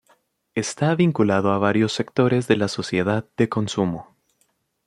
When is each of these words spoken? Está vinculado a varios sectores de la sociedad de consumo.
Está 0.55 0.95
vinculado 0.95 1.51
a 1.51 1.59
varios 1.59 1.93
sectores 1.93 2.47
de 2.47 2.57
la 2.57 2.69
sociedad 2.69 3.29
de 3.37 3.49
consumo. 3.49 4.15